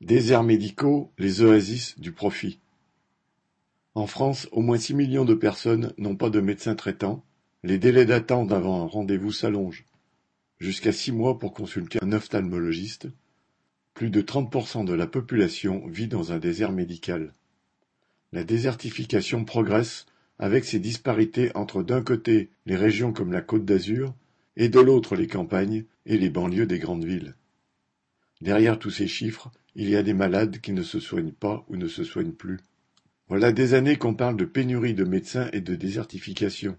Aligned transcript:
Déserts 0.00 0.44
médicaux, 0.44 1.12
les 1.18 1.42
oasis 1.42 1.98
du 1.98 2.12
profit. 2.12 2.58
En 3.94 4.06
France, 4.06 4.48
au 4.50 4.62
moins 4.62 4.78
six 4.78 4.94
millions 4.94 5.26
de 5.26 5.34
personnes 5.34 5.92
n'ont 5.98 6.16
pas 6.16 6.30
de 6.30 6.40
médecin 6.40 6.74
traitant, 6.74 7.22
les 7.64 7.76
délais 7.76 8.06
d'attente 8.06 8.50
avant 8.50 8.82
un 8.82 8.86
rendez-vous 8.86 9.30
s'allongent 9.30 9.84
jusqu'à 10.58 10.92
six 10.92 11.12
mois 11.12 11.38
pour 11.38 11.52
consulter 11.52 11.98
un 12.00 12.12
ophtalmologiste. 12.12 13.08
Plus 13.92 14.08
de 14.08 14.22
30% 14.22 14.86
de 14.86 14.94
la 14.94 15.06
population 15.06 15.86
vit 15.86 16.08
dans 16.08 16.32
un 16.32 16.38
désert 16.38 16.72
médical. 16.72 17.34
La 18.32 18.42
désertification 18.42 19.44
progresse 19.44 20.06
avec 20.38 20.64
ses 20.64 20.78
disparités 20.78 21.54
entre 21.54 21.82
d'un 21.82 22.00
côté 22.00 22.48
les 22.64 22.76
régions 22.76 23.12
comme 23.12 23.32
la 23.32 23.42
Côte 23.42 23.66
d'Azur 23.66 24.14
et 24.56 24.70
de 24.70 24.80
l'autre 24.80 25.14
les 25.14 25.26
campagnes 25.26 25.84
et 26.06 26.16
les 26.16 26.30
banlieues 26.30 26.66
des 26.66 26.78
grandes 26.78 27.04
villes. 27.04 27.34
Derrière 28.40 28.78
tous 28.78 28.90
ces 28.90 29.06
chiffres, 29.06 29.50
il 29.74 29.88
y 29.88 29.96
a 29.96 30.02
des 30.02 30.14
malades 30.14 30.60
qui 30.60 30.72
ne 30.72 30.82
se 30.82 31.00
soignent 31.00 31.32
pas 31.32 31.64
ou 31.68 31.76
ne 31.76 31.88
se 31.88 32.04
soignent 32.04 32.32
plus. 32.32 32.58
Voilà 33.28 33.52
des 33.52 33.74
années 33.74 33.96
qu'on 33.96 34.14
parle 34.14 34.36
de 34.36 34.44
pénurie 34.44 34.94
de 34.94 35.04
médecins 35.04 35.48
et 35.52 35.60
de 35.60 35.74
désertification. 35.74 36.76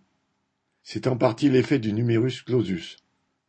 C'est 0.83 1.07
en 1.07 1.15
partie 1.15 1.49
l'effet 1.49 1.79
du 1.79 1.93
numerus 1.93 2.41
clausus, 2.41 2.97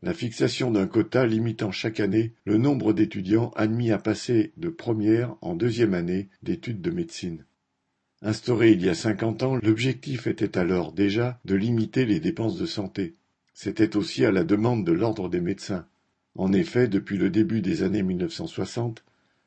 la 0.03 0.15
fixation 0.15 0.71
d'un 0.71 0.87
quota 0.87 1.27
limitant 1.27 1.71
chaque 1.71 2.01
année 2.01 2.35
le 2.45 2.59
nombre 2.59 2.93
d'étudiants 2.93 3.53
admis 3.55 3.93
à 3.93 3.99
passer 3.99 4.53
de 4.57 4.69
première 4.69 5.37
en 5.41 5.55
deuxième 5.55 5.95
année 5.95 6.29
d'études 6.43 6.83
de 6.83 6.91
médecine. 6.91 7.45
Instauré 8.21 8.73
il 8.73 8.85
y 8.85 8.89
a 8.89 8.95
cinquante 8.95 9.43
ans, 9.43 9.57
l'objectif 9.63 10.27
était 10.27 10.59
alors 10.59 10.93
déjà 10.93 11.41
de 11.45 11.55
limiter 11.55 12.05
les 12.05 12.21
dépenses 12.21 12.57
de 12.57 12.67
santé. 12.67 13.15
C'était 13.55 13.97
aussi 13.97 14.25
à 14.25 14.33
la 14.33 14.45
demande 14.45 14.85
de 14.85 14.93
l'ordre 14.93 15.29
des 15.29 15.41
médecins. 15.41 15.87
En 16.35 16.53
effet, 16.53 16.89
depuis 16.89 17.19
le 17.19 17.31
début 17.31 17.61
des 17.61 17.83
années 17.83 18.03
1960, 18.03 19.05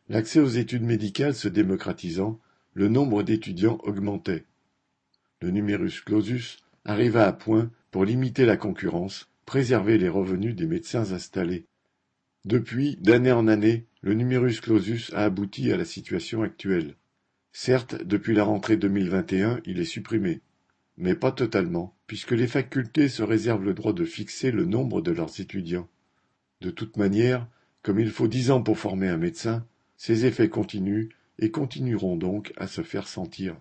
l'accès 0.09 0.39
aux 0.39 0.48
études 0.48 0.84
médicales 0.84 1.35
se 1.35 1.48
démocratisant, 1.48 2.39
le 2.73 2.89
nombre 2.89 3.23
d'étudiants 3.23 3.80
augmentait. 3.84 4.45
Le 5.42 5.50
numerus 5.50 6.02
clausus 6.02 6.58
arriva 6.83 7.25
à 7.25 7.33
point 7.33 7.72
pour 7.92 8.05
limiter 8.05 8.45
la 8.45 8.58
concurrence, 8.58 9.30
préserver 9.45 9.97
les 9.97 10.09
revenus 10.09 10.55
des 10.55 10.67
médecins 10.67 11.11
installés. 11.11 11.66
Depuis, 12.45 12.97
d'année 13.02 13.31
en 13.31 13.47
année, 13.47 13.88
le 14.02 14.14
numerus 14.14 14.61
clausus 14.61 15.11
a 15.14 15.23
abouti 15.23 15.72
à 15.72 15.77
la 15.77 15.86
situation 15.86 16.44
actuelle. 16.44 16.95
Certes, 17.52 18.03
depuis 18.03 18.36
la 18.36 18.44
rentrée 18.44 18.77
2021, 18.77 19.61
il 19.66 19.80
est 19.80 19.86
supprimé, 19.86 20.42
mais 20.97 21.16
pas 21.16 21.31
totalement, 21.31 21.95
puisque 22.05 22.31
les 22.31 22.47
facultés 22.47 23.09
se 23.09 23.23
réservent 23.23 23.64
le 23.64 23.73
droit 23.73 23.94
de 23.94 24.05
fixer 24.05 24.52
le 24.52 24.66
nombre 24.66 25.02
de 25.02 25.11
leurs 25.11 25.39
étudiants. 25.39 25.89
De 26.66 26.71
toute 26.71 26.97
manière, 26.97 27.47
comme 27.83 27.99
il 27.99 28.09
faut 28.09 28.27
dix 28.27 28.49
ans 28.49 28.63
pour 28.63 28.80
former 28.80 29.08
un 29.08 29.17
médecin, 29.17 29.63
ces 29.97 30.25
effets 30.25 30.49
continuent 30.49 31.09
et 31.38 31.52
continueront 31.52 32.17
donc 32.17 32.53
à 32.58 32.66
se 32.66 32.81
faire 32.81 33.08
sentir. 33.08 33.55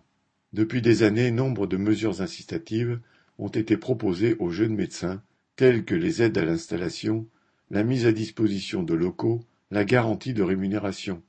Depuis 0.55 0.81
des 0.81 1.03
années, 1.03 1.31
nombre 1.31 1.67
de 1.67 1.77
mesures 1.77 2.23
incitatives 2.23 2.99
ont 3.37 3.49
été 3.49 3.77
proposées 3.77 4.37
aux 4.39 4.49
jeunes 4.49 4.75
médecins, 4.75 5.23
telles 5.55 5.85
que 5.85 5.95
les 5.95 6.23
aides 6.23 6.39
à 6.39 6.47
l'installation, 6.47 7.29
la 7.71 7.85
mise 7.85 8.07
à 8.07 8.13
disposition 8.13 8.83
de 8.83 8.95
locaux, 8.95 9.45
la 9.71 9.85
garantie 9.85 10.33
de 10.33 10.43
rémunération. 10.43 11.23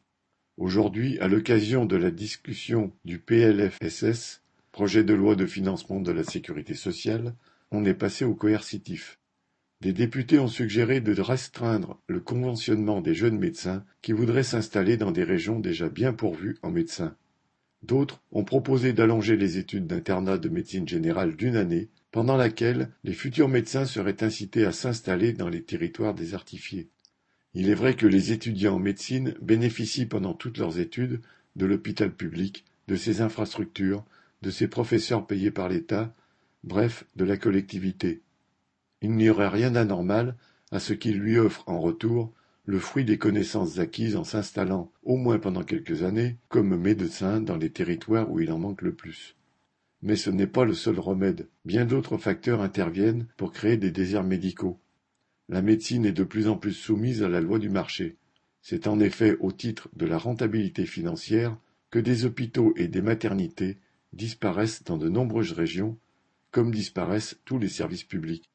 Aujourd'hui, 0.55 1.19
à 1.19 1.27
l'occasion 1.27 1.83
de 1.83 1.97
la 1.97 2.09
discussion 2.09 2.93
du 3.03 3.19
PLFSS, 3.19 4.43
projet 4.71 5.03
de 5.03 5.13
loi 5.13 5.35
de 5.35 5.45
financement 5.45 5.99
de 5.99 6.13
la 6.13 6.23
sécurité 6.23 6.73
sociale, 6.73 7.35
on 7.71 7.83
est 7.83 7.93
passé 7.93 8.23
au 8.23 8.33
coercitif. 8.33 9.19
Des 9.85 9.93
députés 9.93 10.39
ont 10.39 10.47
suggéré 10.47 10.99
de 10.99 11.21
restreindre 11.21 12.01
le 12.07 12.19
conventionnement 12.19 13.01
des 13.01 13.13
jeunes 13.13 13.37
médecins 13.37 13.85
qui 14.01 14.13
voudraient 14.13 14.41
s'installer 14.41 14.97
dans 14.97 15.11
des 15.11 15.23
régions 15.23 15.59
déjà 15.59 15.89
bien 15.89 16.11
pourvues 16.11 16.57
en 16.63 16.71
médecins. 16.71 17.15
D'autres 17.83 18.19
ont 18.31 18.43
proposé 18.43 18.93
d'allonger 18.93 19.37
les 19.37 19.59
études 19.59 19.85
d'internat 19.85 20.39
de 20.39 20.49
médecine 20.49 20.87
générale 20.87 21.35
d'une 21.35 21.55
année, 21.55 21.89
pendant 22.11 22.35
laquelle 22.35 22.89
les 23.03 23.13
futurs 23.13 23.47
médecins 23.47 23.85
seraient 23.85 24.23
incités 24.23 24.65
à 24.65 24.71
s'installer 24.71 25.33
dans 25.33 25.49
les 25.49 25.61
territoires 25.61 26.15
désertifiés. 26.15 26.89
Il 27.53 27.69
est 27.69 27.75
vrai 27.75 27.95
que 27.95 28.07
les 28.07 28.31
étudiants 28.31 28.77
en 28.77 28.79
médecine 28.79 29.35
bénéficient 29.39 30.07
pendant 30.07 30.33
toutes 30.33 30.57
leurs 30.57 30.79
études 30.79 31.21
de 31.55 31.67
l'hôpital 31.67 32.11
public, 32.11 32.65
de 32.87 32.95
ses 32.95 33.21
infrastructures, 33.21 34.03
de 34.41 34.49
ses 34.49 34.67
professeurs 34.67 35.27
payés 35.27 35.51
par 35.51 35.69
l'État, 35.69 36.11
bref, 36.63 37.05
de 37.15 37.23
la 37.23 37.37
collectivité. 37.37 38.23
Il 39.01 39.11
n'y 39.11 39.29
aurait 39.29 39.49
rien 39.49 39.71
d'anormal 39.71 40.35
à 40.71 40.79
ce 40.79 40.93
qu'il 40.93 41.19
lui 41.19 41.37
offre 41.37 41.63
en 41.67 41.79
retour 41.79 42.33
le 42.65 42.79
fruit 42.79 43.05
des 43.05 43.17
connaissances 43.17 43.77
acquises 43.77 44.15
en 44.15 44.23
s'installant, 44.23 44.91
au 45.03 45.17
moins 45.17 45.37
pendant 45.37 45.63
quelques 45.63 46.03
années, 46.03 46.37
comme 46.49 46.75
médecin 46.75 47.39
dans 47.39 47.57
les 47.57 47.69
territoires 47.69 48.31
où 48.31 48.39
il 48.39 48.51
en 48.51 48.57
manque 48.57 48.81
le 48.81 48.93
plus. 48.93 49.35
Mais 50.01 50.15
ce 50.15 50.29
n'est 50.29 50.47
pas 50.47 50.65
le 50.65 50.73
seul 50.73 50.99
remède. 50.99 51.47
Bien 51.63 51.85
d'autres 51.85 52.17
facteurs 52.17 52.61
interviennent 52.61 53.27
pour 53.37 53.51
créer 53.51 53.77
des 53.77 53.91
déserts 53.91 54.23
médicaux. 54.23 54.79
La 55.47 55.61
médecine 55.61 56.05
est 56.05 56.11
de 56.11 56.23
plus 56.23 56.47
en 56.47 56.57
plus 56.57 56.73
soumise 56.73 57.21
à 57.21 57.29
la 57.29 57.41
loi 57.41 57.59
du 57.59 57.69
marché. 57.69 58.17
C'est 58.61 58.87
en 58.87 58.99
effet 58.99 59.37
au 59.39 59.51
titre 59.51 59.89
de 59.95 60.07
la 60.07 60.17
rentabilité 60.17 60.87
financière 60.87 61.55
que 61.91 61.99
des 61.99 62.25
hôpitaux 62.25 62.73
et 62.77 62.87
des 62.87 63.03
maternités 63.03 63.77
disparaissent 64.11 64.83
dans 64.83 64.97
de 64.97 65.07
nombreuses 65.07 65.51
régions, 65.51 65.99
comme 66.49 66.71
disparaissent 66.71 67.39
tous 67.45 67.59
les 67.59 67.69
services 67.69 68.03
publics. 68.03 68.49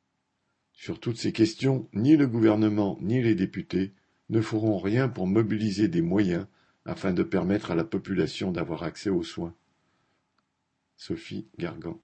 Sur 0.80 0.98
toutes 0.98 1.18
ces 1.18 1.30
questions, 1.30 1.86
ni 1.92 2.16
le 2.16 2.26
gouvernement 2.26 2.96
ni 3.02 3.20
les 3.20 3.34
députés 3.34 3.92
ne 4.30 4.40
feront 4.40 4.78
rien 4.78 5.10
pour 5.10 5.26
mobiliser 5.26 5.88
des 5.88 6.00
moyens 6.00 6.46
afin 6.86 7.12
de 7.12 7.22
permettre 7.22 7.70
à 7.70 7.74
la 7.74 7.84
population 7.84 8.50
d'avoir 8.50 8.82
accès 8.82 9.10
aux 9.10 9.22
soins. 9.22 9.54
Sophie 10.96 11.46
Gargan 11.58 11.98